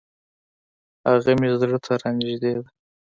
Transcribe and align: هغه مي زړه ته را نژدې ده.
هغه 1.09 1.31
مي 1.39 1.49
زړه 1.61 1.77
ته 1.85 1.93
را 2.01 2.09
نژدې 2.19 2.51
ده. 2.55 2.63